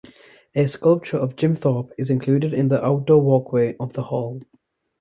A 0.55 0.65
sculpture 0.67 1.17
of 1.17 1.35
Jim 1.35 1.53
Thorpe 1.53 1.93
is 1.95 2.09
included 2.09 2.55
in 2.55 2.69
the 2.69 2.83
outdoor 2.83 3.21
walkway 3.21 3.75
of 3.79 3.93
the 3.93 4.01
Hall. 4.05 4.41